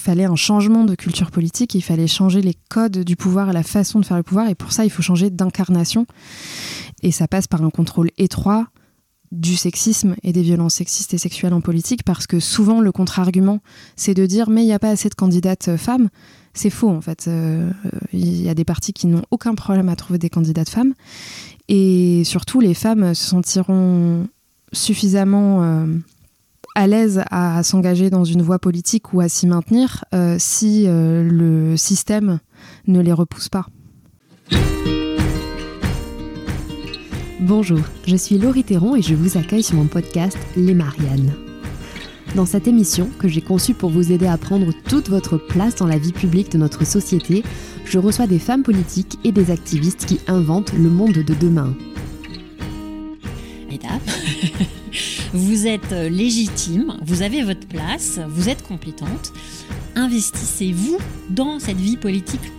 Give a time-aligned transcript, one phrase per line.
[0.00, 3.62] fallait un changement de culture politique, il fallait changer les codes du pouvoir et la
[3.62, 6.06] façon de faire le pouvoir, et pour ça, il faut changer d'incarnation.
[7.02, 8.66] Et ça passe par un contrôle étroit
[9.32, 13.60] du sexisme et des violences sexistes et sexuelles en politique, parce que souvent le contre-argument,
[13.94, 16.08] c'est de dire mais il n'y a pas assez de candidates euh, femmes.
[16.52, 17.28] C'est faux en fait.
[17.28, 17.70] Euh,
[18.12, 20.94] il y a des partis qui n'ont aucun problème à trouver des candidates femmes.
[21.68, 24.26] Et surtout, les femmes se sentiront
[24.72, 25.86] suffisamment euh,
[26.74, 30.04] à l'aise à, s'engager dans une voie politique ou à s'y maintenir
[30.38, 32.38] si le système
[32.86, 33.66] ne les repousse pas.
[37.40, 41.32] Bonjour, je suis Laurie Théron et je vous accueille sur mon podcast Les Mariannes.
[42.36, 45.86] Dans cette émission, que j'ai conçue pour vous aider à prendre toute votre place dans
[45.86, 47.42] la vie publique de notre société,
[47.86, 51.74] je reçois des femmes politiques et des activistes qui inventent le monde de demain.
[53.70, 54.00] Mesdames,
[55.32, 59.32] vous êtes légitime, vous avez votre place, vous êtes compétente.
[59.94, 60.98] Investissez-vous
[61.30, 62.50] dans cette vie politique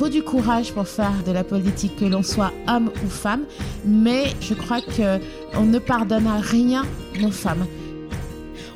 [0.00, 3.42] faut du courage pour faire de la politique, que l'on soit homme ou femme,
[3.84, 6.86] mais je crois qu'on ne pardonne à rien
[7.20, 7.66] nos femmes.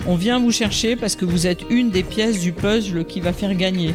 [0.07, 3.33] On vient vous chercher parce que vous êtes une des pièces du puzzle qui va
[3.33, 3.95] faire gagner.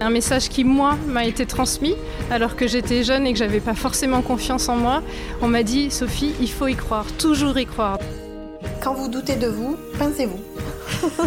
[0.00, 1.94] Un message qui, moi, m'a été transmis
[2.30, 5.02] alors que j'étais jeune et que j'avais pas forcément confiance en moi.
[5.40, 7.98] On m'a dit, Sophie, il faut y croire, toujours y croire.
[8.82, 10.40] Quand vous doutez de vous, pincez-vous.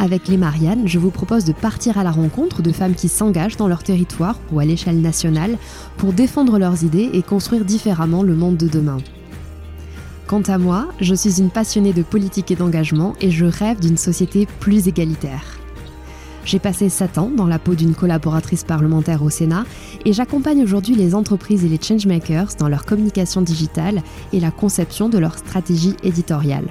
[0.00, 3.56] Avec les Mariannes, je vous propose de partir à la rencontre de femmes qui s'engagent
[3.56, 5.58] dans leur territoire ou à l'échelle nationale
[5.96, 8.98] pour défendre leurs idées et construire différemment le monde de demain.
[10.28, 13.96] Quant à moi, je suis une passionnée de politique et d'engagement et je rêve d'une
[13.96, 15.58] société plus égalitaire.
[16.48, 19.66] J'ai passé 7 ans dans la peau d'une collaboratrice parlementaire au Sénat
[20.06, 24.00] et j'accompagne aujourd'hui les entreprises et les changemakers dans leur communication digitale
[24.32, 26.64] et la conception de leur stratégie éditoriale.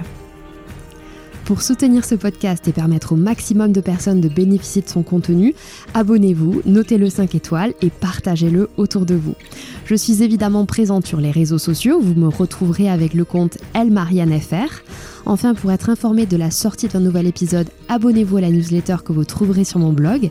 [1.44, 5.54] Pour soutenir ce podcast et permettre au maximum de personnes de bénéficier de son contenu,
[5.94, 9.36] abonnez-vous, notez-le 5 étoiles et partagez-le autour de vous.
[9.86, 14.82] Je suis évidemment présente sur les réseaux sociaux, vous me retrouverez avec le compte ElMarianneFR.
[15.28, 19.12] Enfin, pour être informé de la sortie d'un nouvel épisode, abonnez-vous à la newsletter que
[19.12, 20.30] vous trouverez sur mon blog.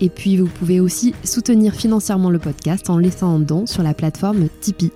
[0.00, 3.92] Et puis, vous pouvez aussi soutenir financièrement le podcast en laissant un don sur la
[3.92, 4.92] plateforme Tipeee.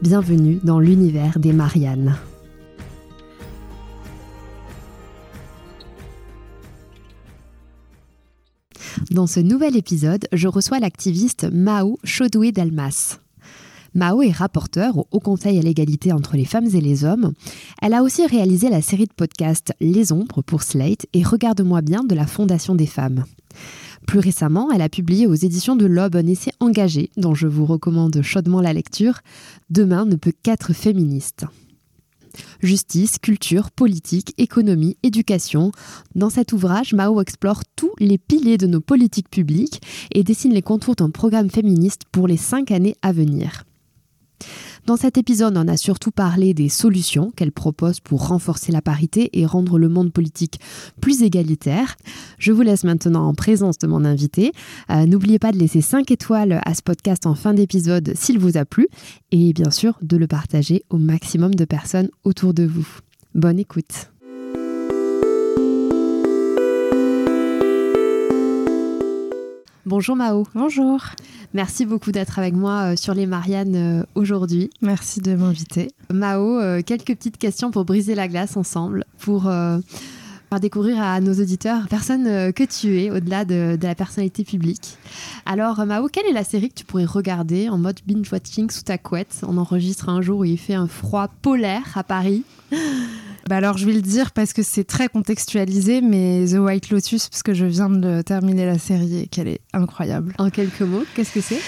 [0.00, 2.16] Bienvenue dans l'univers des Mariannes.
[9.10, 13.18] Dans ce nouvel épisode, je reçois l'activiste Mao Chaudoué Dalmas.
[13.94, 17.32] Mao est rapporteur au Haut Conseil à l'égalité entre les femmes et les hommes.
[17.80, 22.02] Elle a aussi réalisé la série de podcasts Les Ombres pour Slate et Regarde-moi bien
[22.02, 23.24] de la Fondation des femmes.
[24.06, 27.66] Plus récemment, elle a publié aux éditions de l'Aube un essai engagé dont je vous
[27.66, 29.20] recommande chaudement la lecture
[29.70, 31.44] Demain ne peut qu'être féministe.
[32.60, 35.70] Justice, culture, politique, économie, éducation.
[36.14, 39.82] Dans cet ouvrage, Mao explore tous les piliers de nos politiques publiques
[40.12, 43.64] et dessine les contours d'un programme féministe pour les cinq années à venir.
[44.86, 49.38] Dans cet épisode, on a surtout parlé des solutions qu'elle propose pour renforcer la parité
[49.38, 50.60] et rendre le monde politique
[51.00, 51.96] plus égalitaire.
[52.38, 54.52] Je vous laisse maintenant en présence de mon invité.
[54.90, 58.56] Euh, n'oubliez pas de laisser 5 étoiles à ce podcast en fin d'épisode s'il vous
[58.56, 58.88] a plu
[59.30, 62.86] et bien sûr de le partager au maximum de personnes autour de vous.
[63.34, 64.11] Bonne écoute.
[69.84, 70.46] Bonjour Mao.
[70.54, 71.02] Bonjour.
[71.54, 74.70] Merci beaucoup d'être avec moi euh, sur les Mariannes euh, aujourd'hui.
[74.80, 75.90] Merci de m'inviter.
[76.08, 81.32] Mao, euh, quelques petites questions pour briser la glace ensemble, pour faire découvrir à nos
[81.32, 84.98] auditeurs personne que tu es au-delà de, la personnalité publique.
[85.46, 88.98] Alors Mao, quelle est la série que tu pourrais regarder en mode binge-watching sous ta
[88.98, 89.40] couette?
[89.48, 92.44] On enregistre un jour où il fait un froid polaire à Paris.
[93.48, 97.28] Bah alors je vais le dire parce que c'est très contextualisé, mais The White Lotus,
[97.28, 100.34] parce que je viens de terminer la série et qu'elle est incroyable.
[100.38, 101.60] En quelques mots, qu'est-ce que c'est?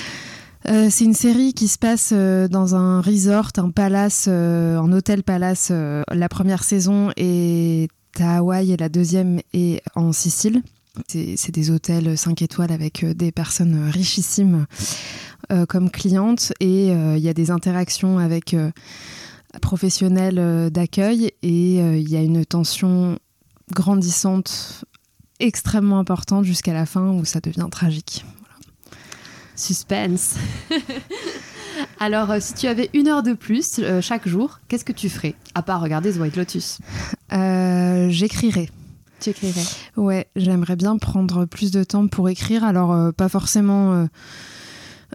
[0.66, 4.92] Euh, c'est une série qui se passe euh, dans un resort, un palace, euh, un
[4.92, 5.70] hôtel palace.
[5.70, 10.62] la première saison est à Hawaï et la deuxième est en Sicile.
[11.08, 14.66] C'est des hôtels 5 étoiles avec des personnes richissimes
[15.68, 18.54] comme clientes et il y a des interactions avec
[19.60, 23.18] professionnel euh, d'accueil et euh, il y a une tension
[23.72, 24.84] grandissante
[25.40, 28.24] extrêmement importante jusqu'à la fin où ça devient tragique.
[29.56, 30.36] Suspense.
[32.00, 35.34] Alors, euh, si tu avais une heure de plus chaque jour, qu'est-ce que tu ferais
[35.54, 36.78] À part regarder The White Lotus?
[37.30, 38.68] J'écrirais.
[39.20, 39.64] Tu écrirais?
[39.96, 42.64] Ouais, j'aimerais bien prendre plus de temps pour écrire.
[42.64, 44.06] Alors, pas forcément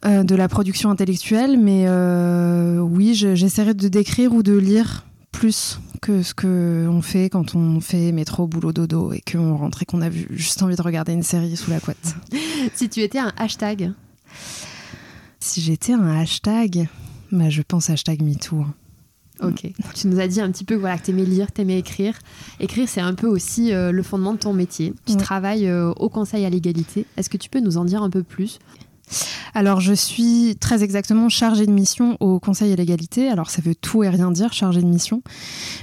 [0.06, 5.80] euh, de la production intellectuelle, mais euh, oui, j'essaierai de décrire ou de lire plus
[6.02, 10.02] que ce qu'on fait quand on fait métro, boulot, dodo et qu'on rentre et qu'on
[10.02, 12.16] a juste envie de regarder une série sous la couette.
[12.74, 13.92] si tu étais un hashtag
[15.40, 16.88] Si j'étais un hashtag,
[17.32, 18.62] bah, je pense hashtag MeToo.
[18.62, 18.74] Hein.
[19.42, 19.72] Ok.
[19.96, 22.18] Tu nous as dit un petit peu voilà, que tu aimais lire, tu aimais écrire.
[22.60, 24.94] Écrire, c'est un peu aussi euh, le fondement de ton métier.
[25.06, 27.06] Tu travailles euh, au Conseil à l'égalité.
[27.18, 28.60] Est-ce que tu peux nous en dire un peu plus?
[29.54, 33.28] Alors, je suis très exactement chargée de mission au Conseil à l'égalité.
[33.30, 35.22] Alors, ça veut tout et rien dire, chargée de mission.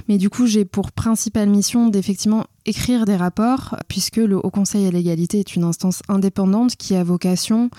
[0.07, 4.85] Mais du coup, j'ai pour principale mission d'effectivement écrire des rapports, puisque le Haut Conseil
[4.85, 7.69] à l'égalité est une instance indépendante qui a vocation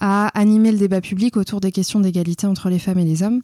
[0.00, 3.42] à animer le débat public autour des questions d'égalité entre les femmes et les hommes,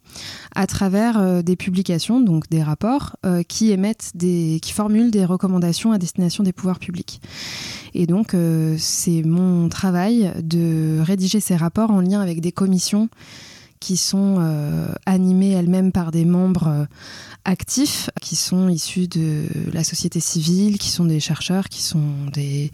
[0.54, 5.24] à travers euh, des publications, donc des rapports, euh, qui émettent des, qui formulent des
[5.24, 7.20] recommandations à destination des pouvoirs publics.
[7.94, 13.08] Et donc, euh, c'est mon travail de rédiger ces rapports en lien avec des commissions
[13.80, 14.38] qui sont
[15.06, 16.86] animées elles-mêmes par des membres
[17.44, 22.70] actifs qui sont issus de la société civile, qui sont des chercheurs, qui sont des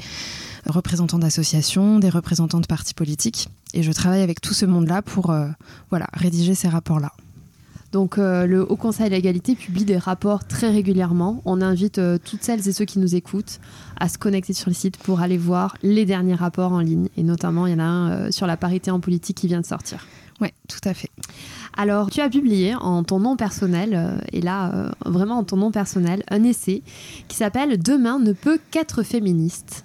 [0.66, 3.48] représentants d'associations, des représentants de partis politiques.
[3.72, 5.48] Et je travaille avec tout ce monde-là pour euh,
[5.90, 7.12] voilà, rédiger ces rapports-là.
[7.92, 11.42] Donc euh, le Haut Conseil de l'égalité publie des rapports très régulièrement.
[11.44, 13.60] On invite euh, toutes celles et ceux qui nous écoutent
[13.98, 17.08] à se connecter sur le site pour aller voir les derniers rapports en ligne.
[17.16, 19.66] Et notamment, il y en a un sur la parité en politique qui vient de
[19.66, 20.06] sortir.
[20.40, 21.10] Oui, tout à fait.
[21.76, 25.56] Alors, tu as publié en ton nom personnel, euh, et là, euh, vraiment en ton
[25.56, 26.82] nom personnel, un essai
[27.28, 29.84] qui s'appelle Demain ne peut qu'être féministe.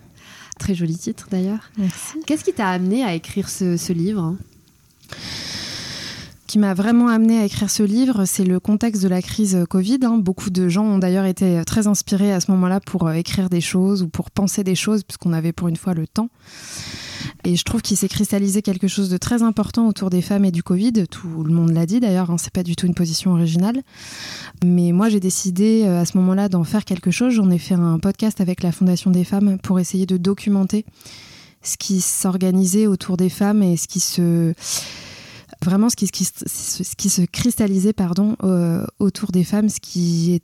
[0.60, 1.72] Très joli titre d'ailleurs.
[1.78, 2.20] Merci.
[2.26, 4.36] Qu'est-ce qui t'a amené à écrire ce, livre?
[6.48, 10.00] Qui m'a vraiment amené à écrire ce livre, c'est le contexte de la crise Covid.
[10.04, 10.18] Hein.
[10.18, 13.62] Beaucoup de gens ont d'ailleurs été très inspirés à ce moment-là pour euh, écrire des
[13.62, 16.30] choses ou pour penser des choses, puisqu'on avait pour une fois le temps.
[17.46, 20.52] Et je trouve qu'il s'est cristallisé quelque chose de très important autour des femmes et
[20.52, 21.08] du Covid.
[21.10, 23.82] Tout le monde l'a dit d'ailleurs, hein, c'est pas du tout une position originale.
[24.64, 27.34] Mais moi, j'ai décidé euh, à ce moment-là d'en faire quelque chose.
[27.34, 30.86] J'en ai fait un podcast avec la Fondation des femmes pour essayer de documenter
[31.62, 34.54] ce qui s'organisait autour des femmes et ce qui se
[35.62, 40.42] vraiment ce qui, ce qui, se cristallisait pardon euh, autour des femmes, ce qui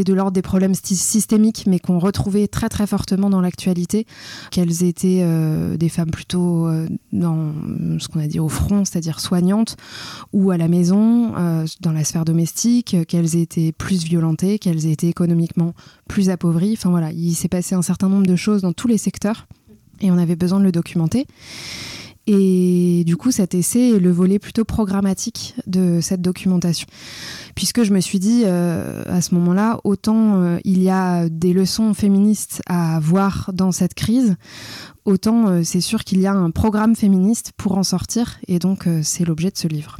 [0.00, 4.06] de l'ordre des problèmes systémiques, mais qu'on retrouvait très très fortement dans l'actualité,
[4.50, 7.52] qu'elles étaient euh, des femmes plutôt euh, dans
[7.98, 9.76] ce qu'on a dit au front, c'est-à-dire soignantes,
[10.32, 15.08] ou à la maison, euh, dans la sphère domestique, qu'elles étaient plus violentées, qu'elles étaient
[15.08, 15.74] économiquement
[16.08, 16.72] plus appauvries.
[16.72, 19.46] Enfin voilà, il s'est passé un certain nombre de choses dans tous les secteurs,
[20.00, 21.26] et on avait besoin de le documenter.
[22.26, 26.86] Et du coup, cet essai est le volet plutôt programmatique de cette documentation.
[27.56, 31.52] Puisque je me suis dit, euh, à ce moment-là, autant euh, il y a des
[31.52, 34.36] leçons féministes à voir dans cette crise,
[35.04, 38.38] autant euh, c'est sûr qu'il y a un programme féministe pour en sortir.
[38.46, 39.98] Et donc, c'est l'objet de ce livre.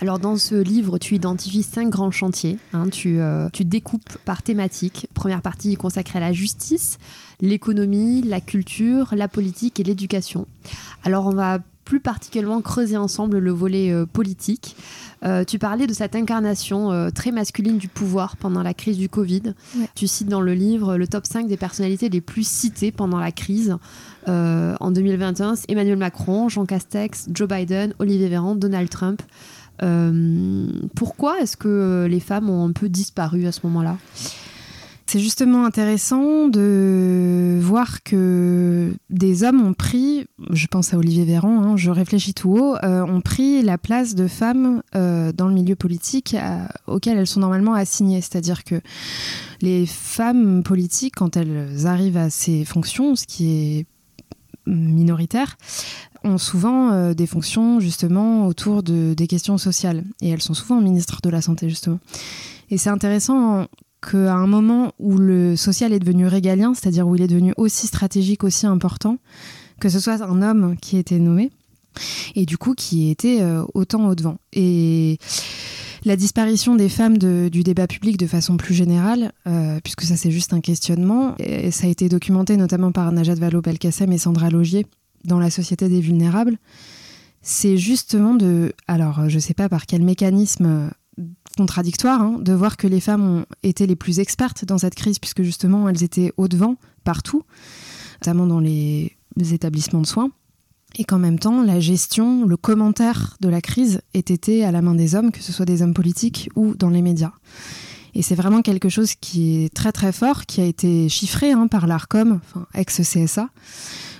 [0.00, 2.58] Alors dans ce livre, tu identifies cinq grands chantiers.
[2.72, 2.88] Hein.
[2.88, 3.20] tu,
[3.52, 5.08] tu, découpes par thématique.
[5.14, 6.98] Première partie consacrée à la justice,
[7.40, 10.46] l'économie, la culture, la politique et l'éducation.
[11.04, 14.76] Alors on va plus particulièrement creuser ensemble le volet euh, politique.
[15.24, 19.08] Euh, tu parlais de cette incarnation euh, très masculine du pouvoir pendant la crise du
[19.08, 19.54] Covid.
[19.94, 23.32] Tu cites dans le livre le top 5 des personnalités les plus citées pendant la
[23.32, 23.76] crise.
[24.26, 29.22] en 2021, Emmanuel Macron, Jean Castex, Joe Biden, Olivier Véran, Donald Trump.
[30.94, 33.96] Pourquoi est-ce que les femmes ont un peu disparu à ce moment-là?
[35.06, 41.62] C'est justement intéressant de voir que des hommes ont pris, je pense à Olivier Véran,
[41.62, 45.54] hein, je réfléchis tout haut, euh, ont pris la place de femmes euh, dans le
[45.54, 46.34] milieu politique
[46.86, 48.22] auquel elles sont normalement assignées.
[48.22, 48.80] C'est-à-dire que
[49.60, 53.86] les femmes politiques, quand elles arrivent à ces fonctions, ce qui est
[54.66, 55.56] minoritaire,
[56.22, 60.04] ont souvent euh, des fonctions justement autour de, des questions sociales.
[60.20, 61.98] Et elles sont souvent ministres de la Santé, justement.
[62.70, 63.66] Et c'est intéressant
[64.00, 67.86] qu'à un moment où le social est devenu régalien, c'est-à-dire où il est devenu aussi
[67.86, 69.18] stratégique, aussi important,
[69.80, 71.50] que ce soit un homme qui était nommé,
[72.34, 74.38] et du coup qui était euh, autant au devant.
[74.52, 75.18] Et
[76.04, 80.30] la disparition des femmes du débat public de façon plus générale, euh, puisque ça c'est
[80.30, 84.86] juste un questionnement, et ça a été documenté notamment par Najat Vallaud-Belkacem et Sandra Logier
[85.24, 86.58] dans La Société des Vulnérables,
[87.40, 88.72] c'est justement de...
[88.86, 90.90] Alors je sais pas par quel mécanisme
[91.56, 95.18] contradictoire hein, de voir que les femmes ont été les plus expertes dans cette crise,
[95.18, 97.44] puisque justement elles étaient au devant partout,
[98.20, 100.30] notamment dans les, établissements de soins,
[100.96, 104.82] et qu'en même temps la gestion, le commentaire de la crise ait été à la
[104.82, 107.32] main des hommes, que ce soit des hommes politiques ou dans les médias.
[108.14, 111.66] Et c'est vraiment quelque chose qui est très très fort, qui a été chiffré hein,
[111.66, 112.40] par l'ARCOM,
[112.74, 113.48] ex-CSA,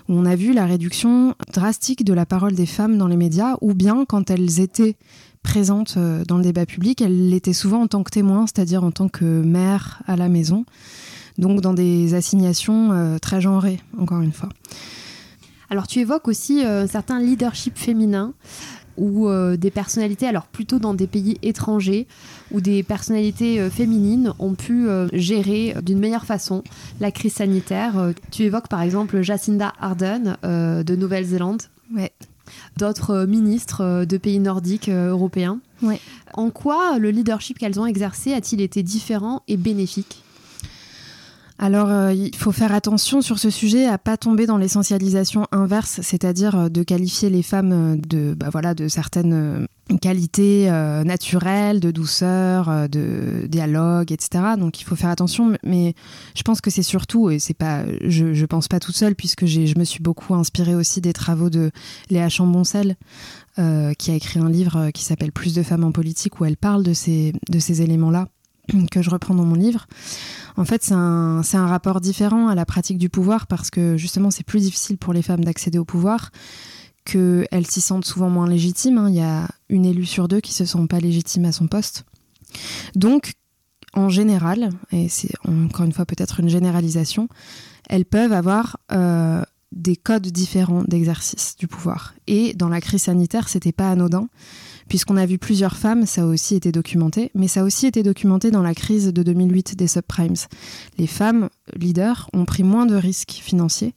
[0.09, 3.55] où on a vu la réduction drastique de la parole des femmes dans les médias,
[3.61, 4.97] ou bien quand elles étaient
[5.45, 9.09] présente dans le débat public, elle l'était souvent en tant que témoin, c'est-à-dire en tant
[9.09, 10.65] que mère à la maison,
[11.39, 14.49] donc dans des assignations très genrées, encore une fois.
[15.75, 18.33] Alors tu évoques aussi un certain leadership féminin
[18.97, 22.07] ou des personnalités, alors plutôt dans des pays étrangers,
[22.53, 26.63] où des personnalités féminines ont pu gérer d'une meilleure façon
[27.01, 28.13] la crise sanitaire.
[28.31, 31.63] tu évoques par exemple Jacinda Ardern de Nouvelle-Zélande.
[31.93, 32.13] Ouais
[32.77, 35.61] d'autres euh, ministres euh, de pays nordiques euh, européens.
[36.33, 40.24] En quoi le leadership qu'elles ont exercé a-t-il été différent et bénéfique?
[41.65, 46.71] Alors, il faut faire attention sur ce sujet à pas tomber dans l'essentialisation inverse, c'est-à-dire
[46.71, 49.67] de qualifier les femmes de, bah voilà, de certaines
[50.01, 54.45] qualité euh, naturelle, de douceur, euh, de dialogue, etc.
[54.59, 55.95] Donc il faut faire attention, mais
[56.35, 59.47] je pense que c'est surtout, et c'est pas, je, je pense pas toute seule, puisque
[59.47, 61.71] je me suis beaucoup inspirée aussi des travaux de
[62.11, 62.97] Léa Chamboncel,
[63.59, 66.57] euh, qui a écrit un livre qui s'appelle Plus de femmes en politique, où elle
[66.57, 68.29] parle de ces, de ces éléments-là
[68.91, 69.87] que je reprends dans mon livre.
[70.57, 74.45] En fait, c'est un, rapport différent à la pratique du pouvoir parce que justement, c'est
[74.45, 76.31] plus difficile pour les femmes d'accéder au pouvoir
[77.05, 78.99] qu'elles s'y sentent souvent moins légitimes.
[78.99, 79.09] Hein.
[79.11, 82.05] Il y a une élue sur deux qui se sent pas légitime à son poste.
[82.95, 83.35] Donc,
[83.93, 87.29] en général, et c'est encore une fois peut-être une généralisation,
[87.89, 89.43] elles peuvent avoir euh,
[89.73, 92.15] des codes différents d'exercice du pouvoir.
[92.27, 94.29] Et dans la crise sanitaire, c'était pas anodin
[94.89, 98.03] puisqu'on a vu plusieurs femmes, ça a aussi été documenté, mais ça a aussi été
[98.03, 100.35] documenté dans la crise de 2008 des subprimes.
[100.99, 103.95] Les femmes leaders ont pris moins de risques financiers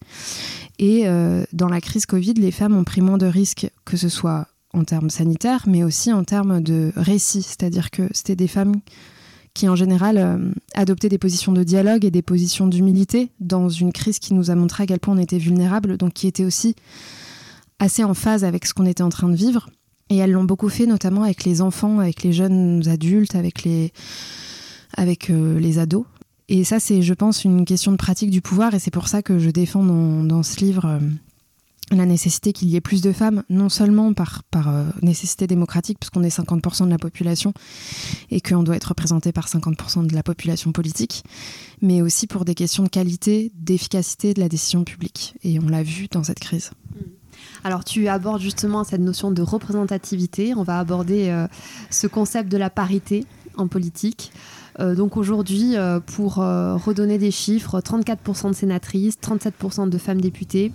[0.79, 4.09] et euh, dans la crise Covid, les femmes ont pris moins de risques, que ce
[4.09, 8.75] soit en termes sanitaires, mais aussi en termes de récit, c'est-à-dire que c'était des femmes
[9.53, 13.91] qui en général euh, adoptaient des positions de dialogue et des positions d'humilité dans une
[13.91, 16.75] crise qui nous a montré à quel point on était vulnérable, donc qui était aussi
[17.79, 19.69] assez en phase avec ce qu'on était en train de vivre.
[20.09, 23.91] Et elles l'ont beaucoup fait, notamment avec les enfants, avec les jeunes adultes, avec les,
[24.95, 26.05] avec, euh, les ados.
[26.49, 28.73] Et ça, c'est, je pense, une question de pratique du pouvoir.
[28.73, 30.99] Et c'est pour ça que je défends dans, ce livre euh,
[31.91, 35.99] la nécessité qu'il y ait plus de femmes, non seulement par, par euh, nécessité démocratique,
[35.99, 37.53] puisqu'on est 50% de la population
[38.29, 41.23] et qu'on doit être représenté par 50% de la population politique,
[41.81, 45.35] mais aussi pour des questions de qualité, d'efficacité de la décision publique.
[45.43, 46.71] Et on l'a vu dans cette crise.
[46.91, 47.16] Mmh.
[47.63, 50.53] Alors tu abordes justement cette notion de représentativité.
[50.55, 51.47] On va aborder euh,
[51.89, 53.25] ce concept de la parité
[53.57, 54.31] en politique.
[54.79, 60.71] Euh, donc aujourd'hui, euh, pour redonner des chiffres, 34% de sénatrices, 37% de femmes députées.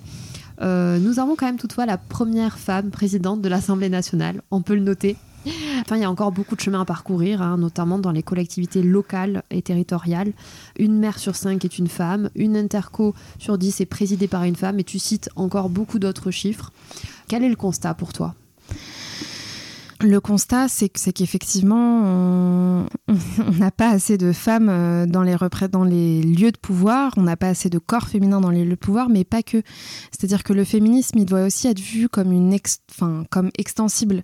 [0.60, 4.82] nous avons quand même toutefois la première femme présidente de l'Assemblée nationale, on peut le
[4.82, 5.16] noter.
[5.44, 9.42] Il y a encore beaucoup de chemin à parcourir, hein, notamment dans les collectivités locales
[9.50, 10.32] et territoriales.
[10.78, 14.56] Une maire sur cinq est une femme, une interco sur dix est présidée par une
[14.56, 16.72] femme, et tu cites encore beaucoup d'autres chiffres.
[17.28, 18.34] Quel est le constat pour toi?
[20.02, 22.02] Le constat, c'est qu'effectivement,
[23.09, 25.23] on n'a pas assez de femmes euh, dans
[25.85, 28.76] les, lieux de pouvoir, on n'a pas assez de corps féminins dans les lieux de
[28.76, 29.62] pouvoir, mais pas que.
[30.11, 32.56] C'est-à-dire que le féminisme, il doit aussi être vu comme, une
[33.30, 34.23] comme extensible.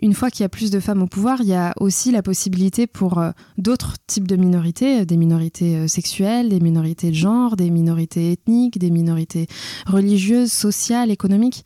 [0.00, 2.22] Une fois qu'il y a plus de femmes au pouvoir, il y a aussi la
[2.22, 7.56] possibilité pour euh, d'autres types de minorités, des minorités euh, sexuelles, des minorités de genre,
[7.56, 9.46] des minorités ethniques, des minorités
[9.86, 11.64] religieuses, sociales, économiques,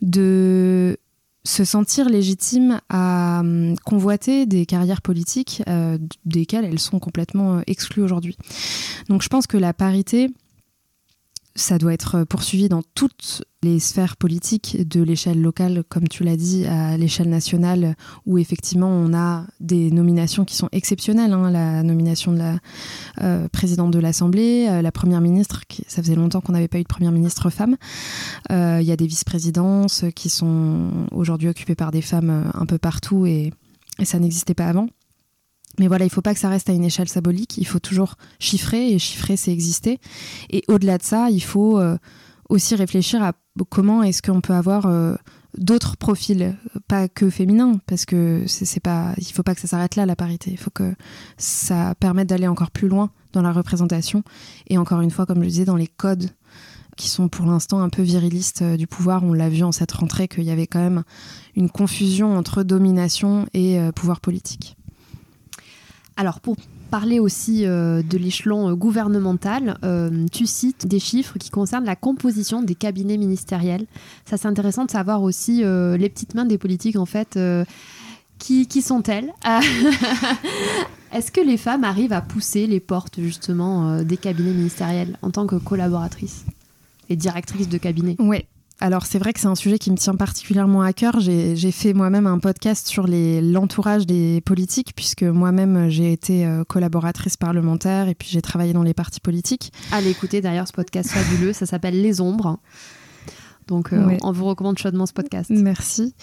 [0.00, 0.98] de
[1.44, 7.62] se sentir légitime à hum, convoiter des carrières politiques euh, desquelles elles sont complètement euh,
[7.66, 8.36] exclues aujourd'hui.
[9.08, 10.30] Donc je pense que la parité,
[11.54, 16.36] ça doit être poursuivi dans toutes les sphères politiques, de l'échelle locale, comme tu l'as
[16.36, 17.94] dit, à l'échelle nationale,
[18.26, 21.32] où effectivement on a des nominations qui sont exceptionnelles.
[21.32, 22.58] Hein, la nomination de la
[23.20, 26.82] euh, présidente de l'Assemblée, euh, la première ministre, ça faisait longtemps qu'on n'avait pas eu
[26.82, 27.76] de première ministre femme.
[28.50, 32.78] Euh, il y a des vice-présidences qui sont aujourd'hui occupées par des femmes un peu
[32.78, 33.52] partout et
[34.02, 34.88] ça n'existait pas avant.
[35.78, 37.78] Mais voilà, il ne faut pas que ça reste à une échelle symbolique, il faut
[37.78, 39.98] toujours chiffrer, et chiffrer, c'est exister.
[40.50, 41.96] Et au-delà de ça, il faut euh,
[42.48, 43.32] aussi réfléchir à
[43.70, 45.14] comment est-ce qu'on peut avoir euh,
[45.56, 46.56] d'autres profils,
[46.88, 50.16] pas que féminins, parce que c'est pas, il faut pas que ça s'arrête là, la
[50.16, 50.50] parité.
[50.50, 50.94] Il faut que
[51.38, 54.22] ça permette d'aller encore plus loin dans la représentation.
[54.68, 56.30] Et encore une fois, comme je le disais, dans les codes
[56.98, 59.24] qui sont pour l'instant un peu virilistes euh, du pouvoir.
[59.24, 61.04] On l'a vu en cette rentrée qu'il y avait quand même
[61.56, 64.76] une confusion entre domination et pouvoir politique.
[66.16, 66.56] Alors pour
[66.90, 71.96] parler aussi euh, de l'échelon euh, gouvernemental, euh, tu cites des chiffres qui concernent la
[71.96, 73.86] composition des cabinets ministériels.
[74.26, 77.38] Ça c'est intéressant de savoir aussi les petites mains des politiques en fait.
[78.38, 79.32] qui, qui sont-elles?
[81.12, 85.46] Est-ce que les femmes arrivent à pousser les portes justement des cabinets ministériels en tant
[85.46, 86.44] que collaboratrices
[87.08, 88.16] et directrices de cabinet?
[88.18, 88.44] Oui,
[88.82, 91.20] Alors c'est vrai que c'est un sujet qui me tient particulièrement à cœur.
[91.20, 97.36] J'ai fait moi-même un podcast sur l'entourage des politiques, puisque moi-même j'ai été euh, collaboratrice
[97.36, 99.72] parlementaire et puis j'ai travaillé dans les partis politiques.
[99.92, 102.58] Allez écouter d'ailleurs ce podcast fabuleux, ça s'appelle Les Ombres.
[103.68, 105.50] Donc, euh, on vous recommande chaudement ce podcast.
[105.50, 106.14] Merci.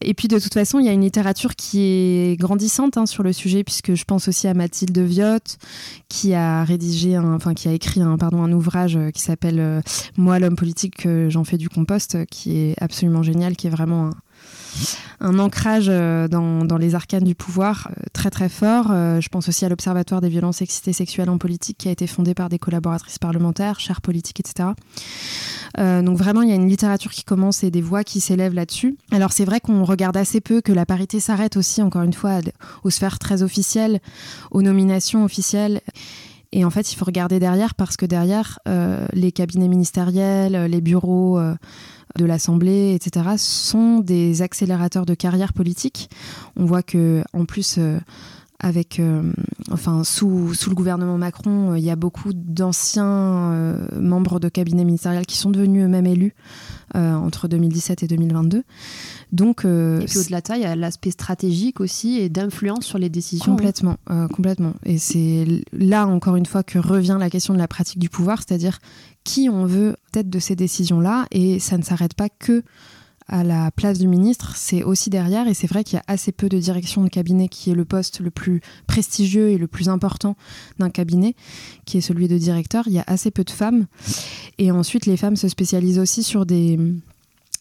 [0.00, 3.22] Et puis, de toute façon, il y a une littérature qui est grandissante hein, sur
[3.22, 5.58] le sujet, puisque je pense aussi à Mathilde Viotte,
[6.08, 9.80] qui a rédigé, enfin, qui a écrit un, pardon, un ouvrage euh, qui s'appelle euh,
[10.16, 14.10] Moi, l'homme politique, j'en fais du compost, qui est absolument génial, qui est vraiment un,
[15.20, 18.88] un ancrage euh, dans, les arcanes du pouvoir euh, très très fort.
[18.90, 21.90] Euh, je pense aussi à l'Observatoire des violences sexistes et sexuelles en politique qui a
[21.90, 24.70] été fondé par des collaboratrices parlementaires, chères politiques, etc.
[25.76, 28.96] donc vraiment, il y a une littérature qui commence et des voix qui s'élèvent là-dessus.
[29.10, 32.40] Alors c'est vrai qu'on regarde assez peu que la parité s'arrête aussi, encore une fois,
[32.84, 34.00] aux sphères très officielles,
[34.50, 35.80] aux nominations officielles.
[36.56, 38.60] Et en fait, il faut regarder derrière parce que derrière,
[39.12, 41.36] les cabinets ministériels, les bureaux
[42.16, 46.10] de l'Assemblée, etc., sont des accélérateurs de carrière politique.
[46.56, 47.98] On voit que, en plus, euh,
[48.60, 49.32] avec, euh,
[49.70, 54.84] enfin, sous, sous, le gouvernement Macron, euh, il y a beaucoup d'anciens membres de cabinet
[54.84, 56.34] ministériel qui sont devenus eux-mêmes élus
[56.94, 58.62] entre 2017 et 2022.
[59.32, 62.98] Donc, et puis au-delà de ça, il y a l'aspect stratégique aussi et d'influence sur
[62.98, 63.56] les décisions.
[63.56, 63.96] Complètement,
[64.32, 64.74] complètement.
[64.84, 68.42] Et c'est là encore une fois que revient la question de la pratique du pouvoir,
[68.46, 68.78] c'est-à-dire
[69.24, 71.26] qui on veut tête de ces décisions-là.
[71.32, 72.62] Et ça ne s'arrête pas que
[73.26, 75.48] à la place du ministre, c'est aussi derrière.
[75.48, 77.84] Et c'est vrai qu'il y a assez peu de direction de cabinet, qui est le
[77.84, 80.36] poste le plus prestigieux et le plus important
[80.78, 81.34] d'un cabinet,
[81.86, 82.84] qui est celui de directeur.
[82.86, 83.86] Il y a assez peu de femmes.
[84.58, 86.78] Et ensuite, les femmes se spécialisent aussi sur des,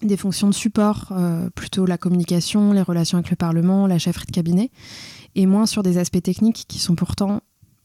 [0.01, 4.25] des fonctions de support, euh, plutôt la communication, les relations avec le Parlement, la chefferie
[4.25, 4.69] de cabinet,
[5.35, 7.41] et moins sur des aspects techniques qui sont pourtant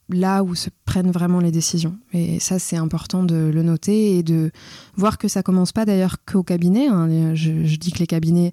[0.08, 1.98] là où se prennent vraiment les décisions.
[2.12, 4.50] Et ça, c'est important de le noter et de
[4.96, 6.88] voir que ça commence pas d'ailleurs qu'au cabinet.
[6.88, 7.34] Hein.
[7.34, 8.52] Je, dis que les cabinets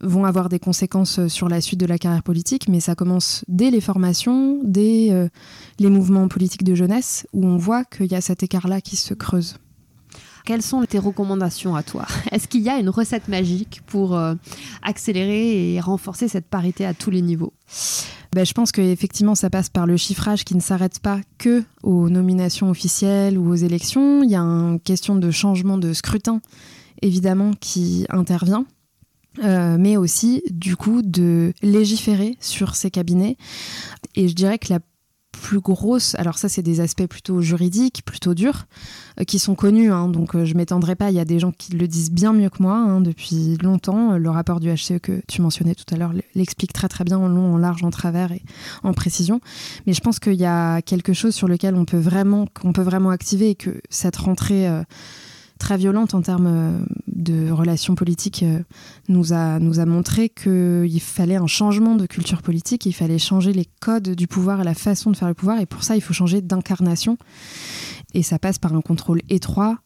[0.00, 3.70] vont avoir des conséquences sur la suite de la carrière politique, mais ça commence dès
[3.70, 5.28] les formations, dès euh,
[5.78, 9.12] les mouvements politiques de jeunesse, où on voit qu'il y a cet écart-là qui se
[9.12, 9.56] creuse.
[10.44, 14.34] Quelles sont tes recommandations à toi Est-ce qu'il y a une recette magique pour euh,
[14.82, 17.52] accélérer et renforcer cette parité à tous les niveaux?
[18.34, 22.08] Ben, je pense qu'effectivement, ça passe par le chiffrage qui ne s'arrête pas que aux
[22.08, 24.22] nominations officielles ou aux élections.
[24.22, 26.40] Il y a une question de changement de scrutin,
[27.02, 28.64] évidemment, qui intervient.
[29.42, 33.36] Euh, mais aussi du coup de légiférer sur ces cabinets.
[34.14, 34.78] Et je dirais que la
[35.42, 38.66] plus grosse, alors ça c'est des aspects plutôt juridiques, plutôt durs,
[39.20, 41.50] euh, qui sont connus, hein, donc euh, je m'étendrai pas, il y a des gens
[41.50, 44.16] qui le disent bien mieux que moi hein, depuis longtemps.
[44.16, 47.26] Le rapport du HCE que tu mentionnais tout à l'heure l'explique très très bien en
[47.26, 48.42] long, en large, en travers et
[48.84, 49.40] en précision.
[49.86, 53.10] Mais je pense qu'il y a quelque chose sur lequel on peut vraiment, peut vraiment
[53.10, 54.68] activer et que cette rentrée...
[54.68, 54.84] Euh,
[55.62, 58.58] très violente en termes euh, de relations politiques euh,
[59.08, 63.52] nous a, nous a montré qu'il fallait un changement de culture politique, il fallait changer
[63.52, 66.00] les codes du pouvoir et la façon de faire le pouvoir, et pour ça, il
[66.00, 67.16] faut changer d'incarnation.
[68.12, 69.78] Et ça passe par un contrôle étroit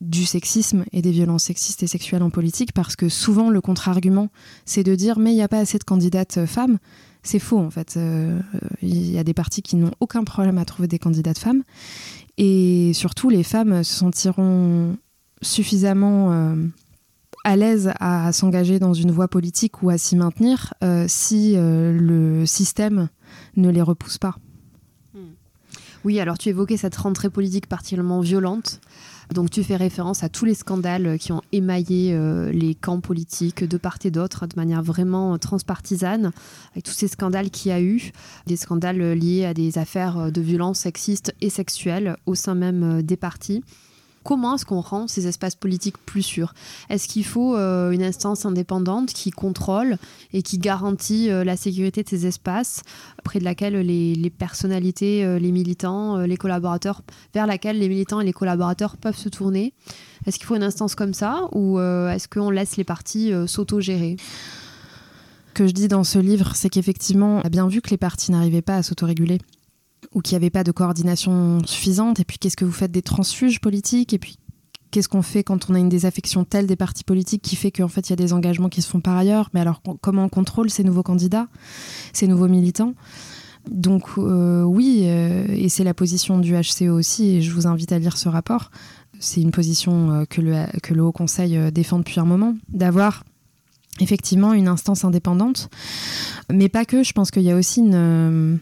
[0.00, 4.30] du sexisme et des violences sexistes et sexuelles en politique, parce que souvent le contre-argument,
[4.64, 6.78] c'est de dire mais il n'y a pas assez de candidates euh, femmes.
[7.22, 7.98] C'est faux en fait.
[8.80, 11.62] Il y a des partis qui n'ont aucun problème à trouver des candidates femmes.
[12.38, 14.96] Et surtout, les femmes se sentiront
[15.42, 16.54] suffisamment euh,
[17.44, 21.96] à l'aise à, s'engager dans une voie politique ou à s'y maintenir euh, si euh,
[21.98, 23.08] le système
[23.56, 24.36] ne les repousse pas.
[25.14, 25.32] Hmm.
[26.04, 28.80] Oui, alors tu évoquais cette rentrée politique particulièrement violente.
[29.32, 32.18] Donc tu fais référence à tous les scandales qui ont émaillé
[32.52, 36.32] les camps politiques de part et d'autre de manière vraiment transpartisane,
[36.72, 38.10] avec tous ces scandales qu'il y a eu,
[38.48, 43.16] des scandales liés à des affaires de violences sexistes et sexuelles au sein même des
[43.16, 43.62] partis.
[44.22, 46.52] Comment est-ce qu'on rend ces espaces politiques plus sûrs?
[46.90, 49.96] Est-ce qu'il faut euh, une instance indépendante qui contrôle
[50.34, 52.82] et qui garantit euh, la sécurité de ces espaces,
[53.24, 57.00] près de laquelle les, personnalités, euh, les militants, les collaborateurs,
[57.32, 59.72] vers laquelle les militants et les collaborateurs peuvent se tourner?
[60.26, 64.16] Est-ce qu'il faut une instance comme ça ou est-ce qu'on laisse les partis s'auto-gérer?
[65.48, 67.96] Ce que je dis dans ce livre, c'est qu'effectivement, on a bien vu que les
[67.96, 69.38] partis n'arrivaient pas à s'autoréguler
[70.12, 72.20] ou qu'il n'y avait pas de coordination suffisante.
[72.20, 74.38] Et puis, qu'est-ce que vous faites des transfuges politiques Et puis,
[74.90, 77.88] qu'est-ce qu'on fait quand on a une désaffection telle des partis politiques qui fait qu'en
[77.88, 79.50] fait, il y a des engagements qui se font par ailleurs?
[79.54, 81.48] Mais alors, comment on contrôle ces nouveaux candidats,
[82.12, 82.94] ces nouveaux militants?
[83.68, 87.92] Donc euh, oui, euh, et c'est la position du HCE aussi, et je vous invite
[87.92, 88.70] à lire ce rapport.
[89.18, 93.24] C'est une position euh, que, le, que le Haut Conseil défend depuis un moment, d'avoir
[94.00, 95.68] effectivement une instance indépendante,
[96.50, 98.58] mais pas que, je pense qu'il y a aussi une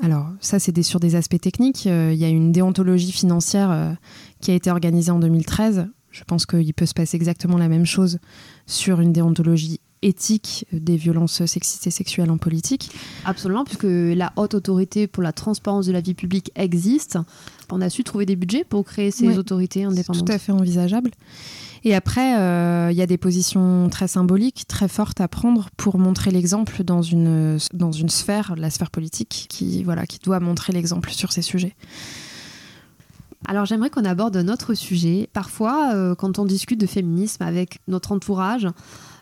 [0.00, 1.86] alors ça, c'est sur des aspects techniques.
[1.86, 3.92] Euh, il y a une déontologie financière euh,
[4.40, 5.86] qui a été organisée en 2013.
[6.10, 8.18] je pense qu'il peut se passer exactement la même chose
[8.66, 12.90] sur une déontologie éthique des violences sexistes et sexuelles en politique.
[13.24, 17.18] Absolument, puisque la haute autorité pour la transparence de la vie publique existe.
[17.70, 20.26] On a su trouver des budgets pour créer ces autorités indépendantes.
[20.26, 21.12] Tout à fait envisageable.
[21.84, 25.98] Et après, euh, il y a des positions très symboliques, très fortes à prendre pour
[25.98, 30.72] montrer l'exemple dans une, dans une sphère, la sphère politique, qui, voilà, qui doit montrer
[30.72, 31.74] l'exemple sur ces sujets.
[33.48, 35.28] Alors j'aimerais qu'on aborde un autre sujet.
[35.32, 38.68] Parfois, euh, quand on discute de féminisme avec notre entourage,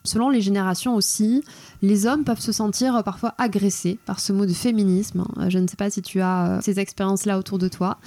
[0.04, 1.42] selon les générations aussi,
[1.82, 5.24] les hommes peuvent se sentir euh, parfois agressés par ce mot de féminisme.
[5.38, 7.98] Euh, Je ne sais pas si tu as euh, ces expériences-là autour de toi,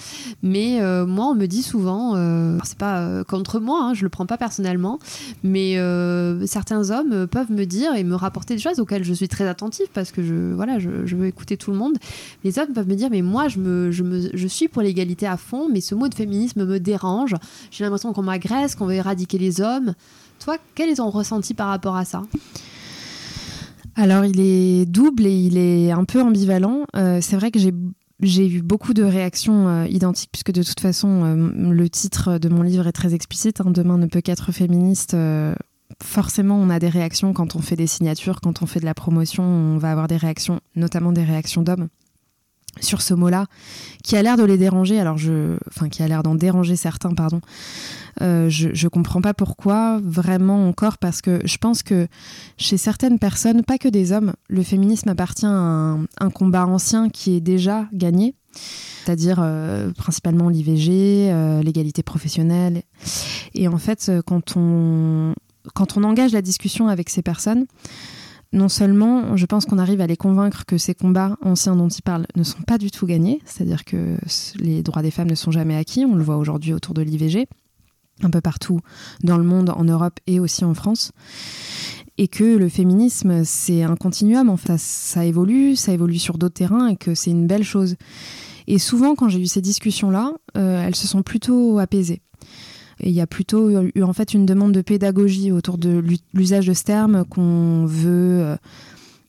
[0.42, 4.26] mais moi, on me dit souvent, euh, c'est pas contre moi, hein, je le prends
[4.26, 5.00] pas personnellement,
[5.44, 5.78] mais
[6.46, 9.88] certains hommes peuvent me dire et me rapporter des choses auxquelles je suis très attentive
[9.94, 11.98] parce que je, voilà, je veux écouter tout le monde.
[12.44, 15.28] Les hommes peuvent me dire, mais moi, je, me, je, me, je suis pour l'égalité
[15.28, 17.36] à fond, mais ce mot de féminisme me dérange.
[17.72, 19.94] J'ai l'impression qu'on m'agresse, qu'on veut éradiquer les hommes.
[20.44, 22.24] Toi, quel est ton ressenti par rapport à ça?
[23.96, 26.82] Alors, il est double et il est un peu ambivalent.
[26.98, 31.24] Euh, c'est vrai que j'ai eu beaucoup de réactions euh, identiques, puisque de toute façon,
[31.24, 33.62] euh, le titre de mon livre est très explicite.
[33.62, 35.16] hein, Demain ne peut qu'être féministe.
[36.02, 38.96] Forcément, on a des réactions quand on fait des signatures, quand on fait de la
[38.96, 41.88] promotion, on va avoir des réactions, notamment des réactions d'hommes
[42.80, 43.46] sur ce mot-là,
[44.04, 45.00] qui a l'air de les déranger.
[45.00, 47.42] Alors, je, enfin, qui a l'air d'en déranger certains, pardon.
[48.22, 52.08] Euh, je, je comprends pas pourquoi, vraiment encore, parce que je pense que
[52.58, 57.36] chez certaines personnes, pas que des hommes, le féminisme appartient à un, combat ancien qui
[57.36, 58.36] est déjà gagné,
[59.04, 62.84] c'est-à-dire euh, principalement l'IVG, euh, l'égalité professionnelle.
[63.54, 65.34] Et en fait, quand on,
[65.74, 67.66] quand on engage la discussion avec ces personnes,
[68.54, 72.02] non seulement je pense qu'on arrive à les convaincre que ces combats anciens dont ils
[72.02, 74.18] parlent ne sont pas du tout gagnés, c'est-à-dire que
[74.58, 77.48] les droits des femmes ne sont jamais acquis, on le voit aujourd'hui autour de l'IVG,
[78.22, 78.80] un peu partout
[79.24, 81.12] dans le monde, en Europe et aussi en France.
[82.20, 84.78] Et que le féminisme, c'est un continuum, en fait.
[84.78, 87.96] Ça, évolue, ça évolue sur d'autres terrains et que c'est une belle chose.
[88.68, 92.22] Et souvent, quand j'ai eu ces discussions-là, euh, elles se sont plutôt apaisées.
[93.04, 96.18] Et il y a plutôt eu en fait une demande de pédagogie autour de l'u-
[96.34, 98.42] l'usage de ce terme qu'on veut.
[98.42, 98.56] euh,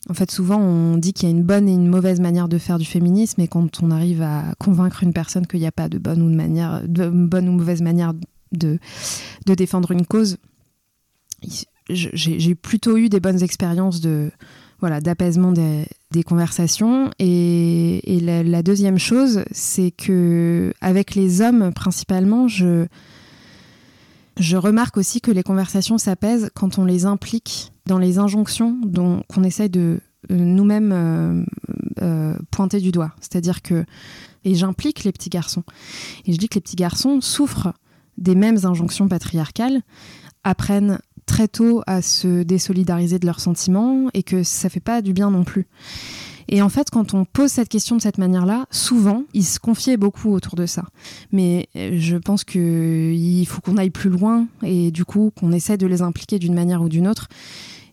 [0.08, 2.58] en fait, souvent, on dit qu'il y a une bonne et une mauvaise manière de
[2.58, 5.88] faire du féminisme, et quand on arrive à convaincre une personne qu'il n'y a pas
[5.88, 8.12] de bonne ou de manière, de bonne ou mauvaise manière
[8.52, 8.78] de,
[9.46, 10.36] de défendre une cause,
[11.88, 14.30] j'ai plutôt eu des bonnes expériences de
[14.80, 15.86] voilà d'apaisement des,
[16.24, 17.10] conversations.
[17.18, 22.86] Et, et la, la deuxième chose, c'est que avec les hommes principalement, je
[24.38, 29.22] je remarque aussi que les conversations s'apaisent quand on les implique dans les injonctions dont
[29.28, 31.44] qu'on essaye de euh, nous-mêmes euh,
[32.02, 33.12] euh, pointer du doigt.
[33.20, 33.84] C'est-à-dire que
[34.44, 35.64] et j'implique les petits garçons.
[36.26, 37.72] Et je dis que les petits garçons souffrent
[38.18, 39.80] des mêmes injonctions patriarcales,
[40.44, 45.14] apprennent très tôt à se désolidariser de leurs sentiments et que ça fait pas du
[45.14, 45.66] bien non plus.
[46.48, 49.96] Et en fait, quand on pose cette question de cette manière-là, souvent, ils se confiaient
[49.96, 50.84] beaucoup autour de ça.
[51.32, 55.76] Mais euh, je pense qu'il faut qu'on aille plus loin et du coup qu'on essaie
[55.76, 57.28] de les impliquer d'une manière ou d'une autre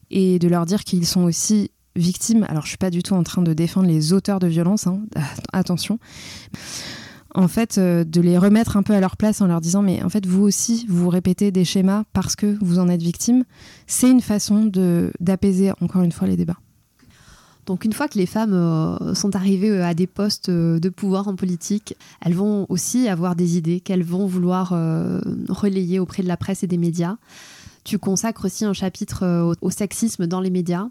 [0.09, 2.45] et de leur dire qu'ils sont aussi victimes.
[2.49, 5.01] Alors, je suis pas du tout en train de défendre les auteurs de violence, hein,
[5.53, 5.99] attention.
[7.33, 10.03] En fait, euh, de les remettre un peu à leur place en leur disant, mais
[10.03, 13.45] en fait, vous aussi, vous répétez des schémas parce que vous en êtes victime.
[13.87, 14.69] C'est une façon
[15.19, 16.57] d'apaiser encore une fois les débats.
[17.71, 20.89] Donc une fois que les femmes euh, sont arrivées euh, à des postes euh, de
[20.89, 24.71] pouvoir en politique, elles vont aussi avoir des idées qu'elles vont vouloir
[25.47, 27.15] relayer auprès de la presse et des médias.
[27.85, 30.89] Tu consacres aussi un chapitre au sexisme dans les médias.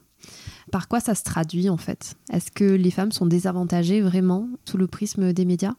[0.72, 2.14] Par quoi ça se traduit en fait?
[2.32, 5.74] Est-ce que les femmes sont désavantagées vraiment sous le prisme des médias?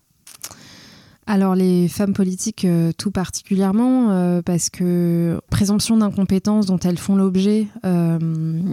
[1.27, 7.15] Alors les femmes politiques euh, tout particulièrement euh, parce que présomption d'incompétence dont elles font
[7.15, 8.17] l'objet euh,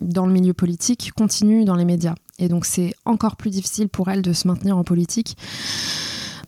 [0.00, 2.14] dans le milieu politique continue dans les médias.
[2.38, 5.36] Et donc c'est encore plus difficile pour elles de se maintenir en politique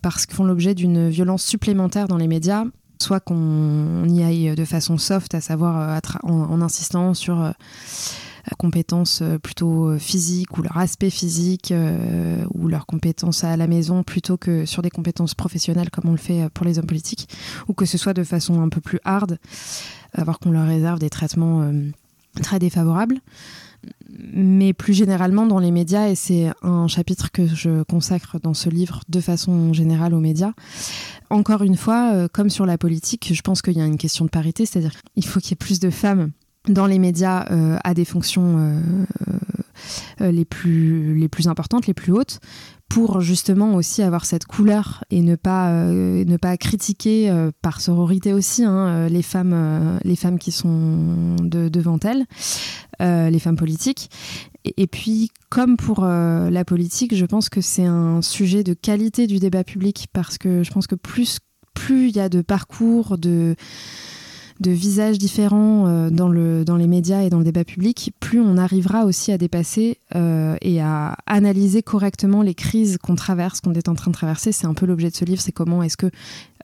[0.01, 2.65] parce qu'elles font l'objet d'une violence supplémentaire dans les médias,
[2.99, 7.53] soit qu'on y aille de façon soft, à savoir en, insistant sur
[8.57, 13.67] compétences euh, plutôt euh, physiques ou leur aspect physique euh, ou leurs compétences à la
[13.67, 16.85] maison plutôt que sur des compétences professionnelles comme on le fait euh, pour les hommes
[16.85, 17.29] politiques
[17.67, 19.37] ou que ce soit de façon un peu plus hard,
[20.13, 21.89] avoir qu'on leur réserve des traitements euh,
[22.41, 23.19] très défavorables.
[24.33, 28.69] Mais plus généralement dans les médias, et c'est un chapitre que je consacre dans ce
[28.69, 30.51] livre de façon générale aux médias,
[31.31, 34.25] encore une fois, euh, comme sur la politique, je pense qu'il y a une question
[34.25, 36.31] de parité, c'est-à-dire qu'il faut qu'il y ait plus de femmes
[36.67, 38.81] dans les médias euh, à des fonctions euh,
[40.21, 42.39] euh, les, plus, les plus importantes, les plus hautes,
[42.87, 48.33] pour justement aussi avoir cette couleur et ne pas euh, ne pas critiquer par sororité
[48.33, 52.25] aussi hein, les femmes les femmes qui sont devant elles
[52.99, 54.11] les femmes politiques.
[54.65, 59.39] Et, puis comme pour la politique je pense que c'est un sujet de qualité du
[59.39, 61.39] débat public parce que je pense que plus
[61.73, 63.55] plus il y a de parcours de
[64.61, 68.39] de visages différents euh, dans, le, dans les médias et dans le débat public, plus
[68.39, 73.73] on arrivera aussi à dépasser euh, et à analyser correctement les crises qu'on traverse, qu'on
[73.73, 74.51] est en train de traverser.
[74.51, 76.11] C'est un peu l'objet de ce livre, c'est comment est-ce que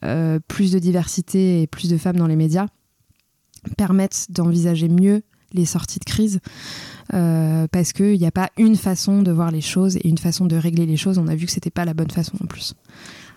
[0.05, 2.67] euh, plus de diversité et plus de femmes dans les médias
[3.77, 6.39] permettent d'envisager mieux les sorties de crise.
[7.09, 10.55] parce qu'il n'y a pas une façon de voir les choses et une façon de
[10.55, 11.17] régler les choses.
[11.17, 12.75] On a vu que c'était pas la bonne façon en plus.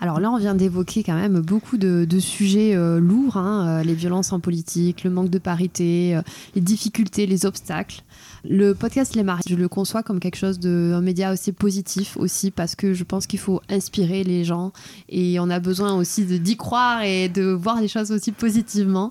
[0.03, 3.95] Alors là, on vient d'évoquer quand même beaucoup de, sujets euh, lourds, hein, euh, les
[3.95, 6.23] violences en politique, le manque de parité, euh,
[6.55, 8.03] les difficultés, les obstacles.
[8.49, 12.17] Le podcast Les Maris, je le conçois comme quelque chose de un média aussi positif
[12.17, 14.73] aussi parce que je pense qu'il faut inspirer les gens
[15.11, 19.11] et on a besoin aussi d'y croire et de voir les choses aussi positivement.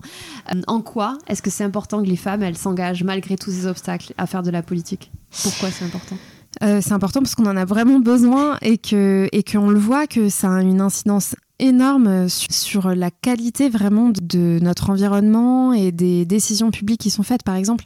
[0.65, 4.13] en quoi est-ce que c'est important que les femmes elles s'engagent malgré tous ces obstacles
[4.17, 5.11] à faire de la politique?
[5.43, 6.17] Pourquoi c'est important?
[6.63, 10.07] Euh, c'est important parce qu'on en a vraiment besoin et que et qu'on le voit
[10.07, 16.25] que ça a une incidence énorme sur la qualité vraiment de notre environnement et des
[16.25, 17.43] décisions publiques qui sont faites.
[17.43, 17.83] Par exemple,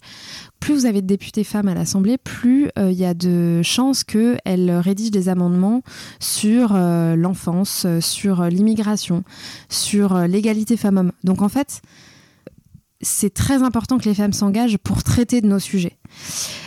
[0.60, 4.04] plus vous avez de députés femmes à l'Assemblée, plus euh, il y a de chances
[4.04, 5.82] qu'elles rédigent des amendements
[6.19, 9.23] sur euh, l'enfance, sur l'immigration,
[9.69, 11.12] sur l'égalité femmes-hommes.
[11.23, 11.82] Donc en fait,
[13.03, 15.97] c'est très important que les femmes s'engagent pour traiter de nos sujets.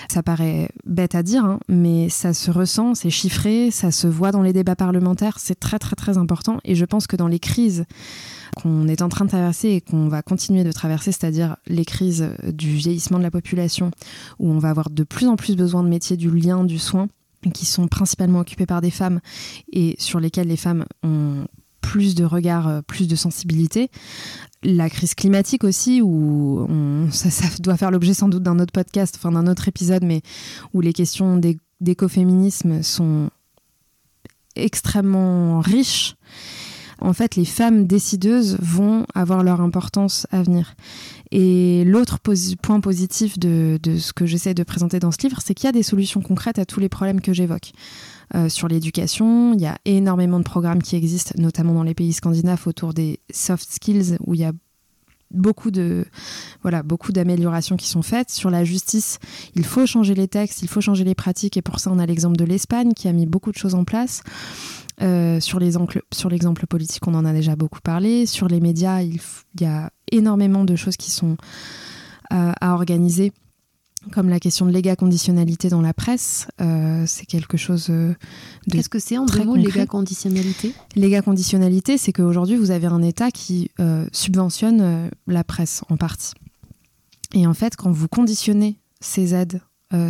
[0.08, 4.30] Ça paraît bête à dire, hein, mais ça se ressent, c'est chiffré, ça se voit
[4.30, 6.58] dans les débats parlementaires, c'est très très très important.
[6.64, 7.84] Et je pense que dans les crises
[8.56, 12.30] qu'on est en train de traverser et qu'on va continuer de traverser, c'est-à-dire les crises
[12.44, 13.90] du vieillissement de la population,
[14.38, 17.08] où on va avoir de plus en plus besoin de métiers du lien, du soin,
[17.52, 19.20] qui sont principalement occupés par des femmes
[19.72, 21.46] et sur lesquels les femmes ont
[21.86, 23.90] plus de regard, euh, plus de sensibilité.
[24.64, 26.66] La crise climatique aussi, où
[27.10, 27.28] ça,
[27.60, 30.22] doit faire l'objet sans doute d'un autre podcast, enfin d'un autre épisode, mais
[30.74, 31.40] où les questions
[31.80, 33.30] d'écoféminisme sont
[34.56, 36.16] extrêmement riches.
[37.00, 40.74] En fait, les femmes décideuses vont avoir leur importance à venir.
[41.30, 42.18] Et l'autre
[42.60, 45.72] point positif de ce que j'essaie de présenter dans ce livre, c'est qu'il y a
[45.72, 47.72] des solutions concrètes à tous les problèmes que j'évoque.
[48.34, 49.54] Euh, sur l'éducation.
[49.54, 53.20] Il y a énormément de programmes qui existent, notamment dans les pays scandinaves, autour des
[53.32, 54.52] soft skills, où il y a
[55.30, 56.04] beaucoup de
[56.62, 58.30] voilà beaucoup d'améliorations qui sont faites.
[58.30, 59.18] Sur la justice
[59.54, 62.06] il faut changer les textes il faut changer les pratiques et pour ça on a
[62.06, 64.22] l'exemple de l'Espagne qui a mis beaucoup de choses en place.
[65.02, 68.26] Euh, sur l'exemple politique on en a déjà beaucoup parlé.
[68.26, 69.20] Sur les médias il,
[69.60, 71.36] y a énormément de choses qui sont
[72.32, 73.32] euh, à organiser
[74.12, 78.14] comme la question de l'éga-conditionnalité dans la presse, euh, c'est quelque chose euh,
[78.66, 80.74] de Qu'est-ce que c'est en mots, l'éga-conditionnalité?
[80.94, 86.32] L'éga-conditionnalité, c'est qu'aujourd'hui, vous avez un État qui euh, subventionne la presse en partie.
[87.34, 89.60] Et en fait, quand vous conditionnez ces aides,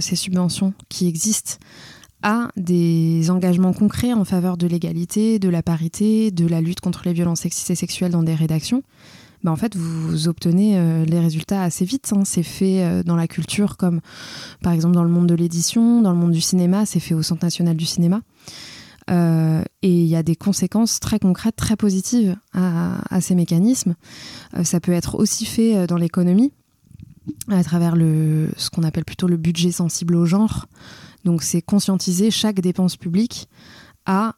[0.00, 1.56] ces subventions qui existent
[2.22, 7.02] à des engagements concrets en faveur de l'égalité, de la parité, de la lutte contre
[7.04, 8.82] les violences sexistes et sexuelles dans des rédactions,
[9.46, 12.12] bah, en fait, vous obtenez euh, les résultats assez vite.
[12.12, 12.22] Hein.
[12.24, 14.00] C'est fait euh, dans la culture, comme
[14.60, 17.22] par exemple dans le monde de l'édition, dans le monde du cinéma, c'est fait au
[17.22, 18.22] Centre national du cinéma.
[19.08, 23.94] Euh, et il y a des conséquences très concrètes, très positives à, ces mécanismes.
[24.64, 26.52] ça peut être aussi fait dans l'économie,
[27.48, 30.66] à travers ce qu'on appelle plutôt le budget sensible au genre.
[31.24, 33.48] Donc c'est conscientiser chaque dépense publique
[34.06, 34.34] à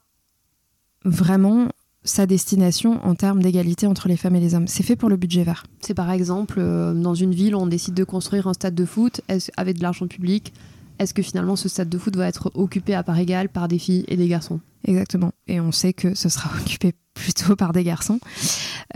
[1.03, 1.69] vraiment
[2.03, 4.67] sa destination en termes d'égalité entre les femmes et les hommes.
[4.67, 5.65] C'est fait pour le budget vert.
[5.81, 9.21] C'est par exemple, euh, dans une ville, on décide de construire un stade de foot
[9.57, 10.53] avec de l'argent public.
[10.97, 13.79] Est-ce que finalement ce stade de foot va être occupé à part égale par des
[13.79, 14.59] filles et des garçons?
[14.85, 15.31] Exactement.
[15.47, 18.19] Et on sait que ce sera occupé plutôt par des garçons.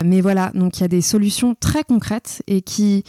[0.03, 3.03] Mais voilà, donc il y a des solutions très concrètes et qui,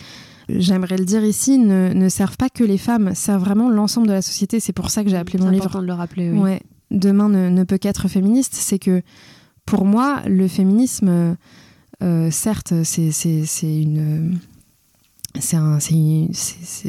[0.48, 4.22] j'aimerais le dire ici, ne, servent pas que les femmes, servent vraiment l'ensemble de la
[4.22, 4.58] société.
[4.58, 5.62] C'est pour ça que j'ai appelé mon livre.
[5.62, 6.30] C'est important de le rappeler.
[6.30, 6.38] Oui.
[6.38, 8.54] Ouais, Demain ne, ne peut qu'être féministe.
[8.54, 9.02] C'est que
[9.66, 11.36] pour moi, le féminisme,
[12.02, 13.10] euh, certes, c'est
[13.62, 14.38] une
[15.40, 15.78] c'est un,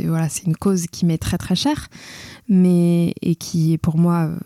[0.06, 1.88] voilà, une cause qui m'est très très chère,
[2.48, 4.38] mais et qui pour moi euh,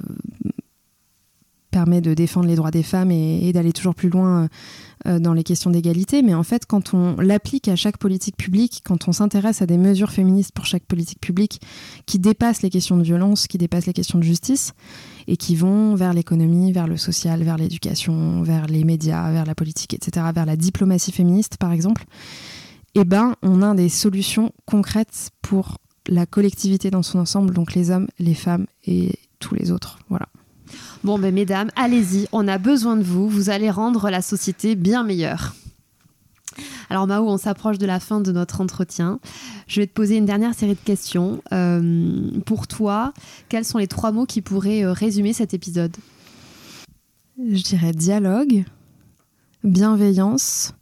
[1.72, 4.48] permet de défendre les droits des femmes et, d'aller toujours plus loin euh,
[5.06, 6.22] dans les questions d'égalité.
[6.22, 9.78] Mais en fait, quand on l'applique à chaque politique publique, quand on s'intéresse à des
[9.78, 11.62] mesures féministes pour chaque politique publique
[12.06, 14.74] qui dépassent les questions de violence, qui dépassent les questions de justice,
[15.28, 19.56] et qui vont vers l'économie, vers le social, vers l'éducation, vers les médias, vers la
[19.56, 22.06] politique, etc., vers la diplomatie féministe, par exemple,
[22.96, 27.92] eh ben, on a des solutions concrètes pour la collectivité dans son ensemble, donc les
[27.92, 30.00] hommes, les femmes et tous les autres.
[30.10, 30.28] Voilà.
[31.04, 33.30] Bon, ben mesdames, allez-y, on a besoin de vous.
[33.30, 35.56] Vous allez rendre la société bien meilleure.
[36.90, 39.20] Alors Mao, on s'approche de la fin de notre entretien.
[39.68, 41.42] Je vais te poser une dernière série de questions.
[41.54, 43.14] Euh, pour toi,
[43.48, 45.96] quels sont les trois mots qui pourraient euh, résumer cet épisode?
[47.38, 48.66] Je dirais dialogue,
[49.64, 50.74] bienveillance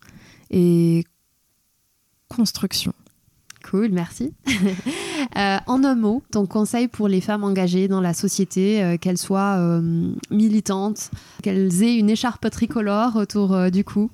[0.50, 1.04] et
[2.30, 2.94] construction.
[3.70, 4.34] Cool, merci.
[5.36, 9.82] Euh, en un mot, ton conseil pour les femmes engagées dans la société, qu'elles soient
[10.32, 11.12] militantes,
[11.44, 14.10] qu'elles aient une écharpe tricolore autour du cou?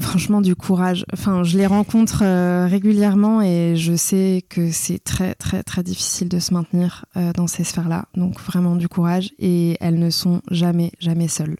[0.00, 1.04] Franchement, du courage.
[1.12, 6.28] Enfin, je les rencontre euh, régulièrement et je sais que c'est très, très, très difficile
[6.28, 8.06] de se maintenir euh, dans ces sphères-là.
[8.16, 11.56] Donc, vraiment du courage et elles ne sont jamais, jamais seules.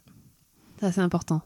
[0.80, 1.42] Ça, c'est important.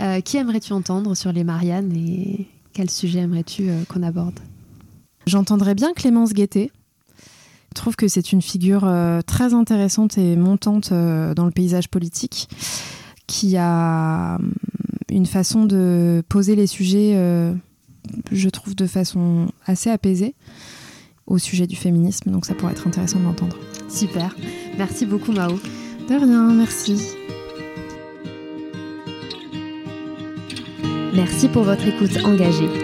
[0.00, 4.38] Euh, qui aimerais-tu entendre sur les Mariannes et quel sujet aimerais-tu qu'on aborde?
[5.26, 6.70] J'entendrais bien Clémence Guettet.
[7.70, 8.88] Je trouve que c'est une figure
[9.26, 12.48] très intéressante et montante dans le paysage politique
[13.26, 14.38] qui a
[15.10, 17.54] une façon de poser les sujets, euh,
[18.32, 20.34] je trouve, de façon assez apaisée
[21.26, 22.30] au sujet du féminisme.
[22.30, 23.56] Donc ça pourrait être intéressant de l'entendre.
[23.88, 24.34] Super.
[24.76, 25.58] Merci beaucoup Mao.
[26.08, 27.00] De rien, merci.
[31.14, 32.83] Merci pour votre écoute engagée.